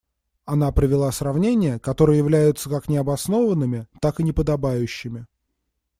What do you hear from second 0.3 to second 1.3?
Она привела